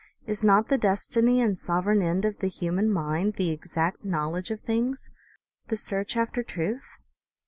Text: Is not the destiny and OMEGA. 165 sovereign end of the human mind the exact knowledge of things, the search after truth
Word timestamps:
Is 0.25 0.43
not 0.43 0.67
the 0.69 0.79
destiny 0.79 1.41
and 1.41 1.55
OMEGA. 1.55 1.59
165 1.67 1.67
sovereign 1.67 2.01
end 2.01 2.25
of 2.25 2.39
the 2.39 2.47
human 2.47 2.89
mind 2.91 3.33
the 3.35 3.51
exact 3.51 4.03
knowledge 4.03 4.49
of 4.49 4.59
things, 4.61 5.11
the 5.67 5.77
search 5.77 6.17
after 6.17 6.41
truth 6.41 6.87